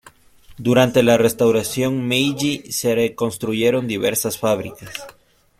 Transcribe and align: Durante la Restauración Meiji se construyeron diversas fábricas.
Durante 0.57 1.03
la 1.03 1.15
Restauración 1.15 2.07
Meiji 2.07 2.71
se 2.71 3.13
construyeron 3.13 3.85
diversas 3.87 4.35
fábricas. 4.39 4.91